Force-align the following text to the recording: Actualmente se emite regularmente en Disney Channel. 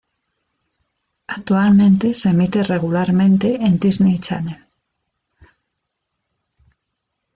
Actualmente 1.27 2.15
se 2.15 2.29
emite 2.29 2.63
regularmente 2.63 3.57
en 3.63 3.77
Disney 3.77 4.17
Channel. 4.17 4.67